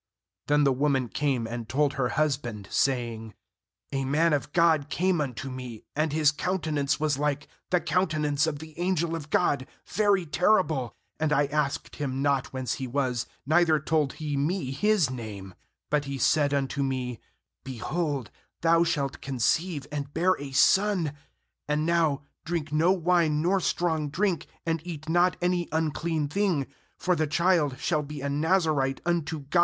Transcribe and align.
6Then 0.47 0.63
the 0.63 0.73
woman 0.73 1.09
came 1.09 1.45
and 1.45 1.69
told 1.69 1.93
her 1.93 2.09
husband, 2.09 2.67
saying: 2.71 3.35
'A 3.91 4.03
man 4.05 4.33
of 4.33 4.51
God 4.51 4.89
came 4.89 5.21
unto 5.21 5.51
me, 5.51 5.83
and 5.95 6.11
his 6.11 6.31
countenance 6.31 6.99
was 6.99 7.19
like 7.19 7.47
the 7.69 7.79
countenance 7.79 8.47
of 8.47 8.57
the 8.57 8.73
angel 8.79 9.15
of 9.15 9.29
God, 9.29 9.67
very 9.85 10.25
terrible; 10.25 10.95
and 11.19 11.31
I 11.31 11.45
asked 11.45 11.97
him 11.97 12.19
not 12.23 12.47
whence 12.51 12.73
he 12.81 12.87
was, 12.87 13.27
neither 13.45 13.79
told 13.79 14.13
he 14.13 14.35
me 14.35 14.71
his 14.71 15.11
name; 15.11 15.53
^ut 15.91 16.05
he 16.05 16.17
said 16.17 16.51
unto 16.51 16.81
me: 16.81 17.19
Behold, 17.63 18.31
thou 18.61 18.83
shalt 18.83 19.21
conceive, 19.21 19.85
and 19.91 20.11
bear 20.15 20.35
a 20.41 20.51
son; 20.51 21.13
and 21.67 21.85
now 21.85 22.23
drink 22.43 22.71
no 22.73 22.91
wine 22.91 23.39
nor 23.43 23.59
strong 23.59 24.09
drink, 24.09 24.47
and 24.65 24.81
eat 24.83 25.07
not 25.07 25.37
any 25.43 25.69
unclean 25.71 26.27
thing; 26.27 26.65
for 26.97 27.15
the 27.15 27.27
child 27.27 27.77
shall 27.77 28.01
be 28.01 28.21
a 28.21 28.29
Nazirite 28.29 28.99
unto 29.05 29.37
God 29.41 29.49
311 29.51 29.51
13. 29.51 29.59